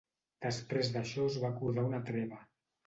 Després 0.45 0.89
d'això 0.95 1.29
es 1.33 1.39
va 1.45 1.55
acordar 1.55 1.87
una 1.93 2.03
treva. 2.11 2.45